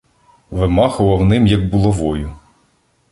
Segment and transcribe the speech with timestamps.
[0.51, 2.35] Вимахував ним, як булавою.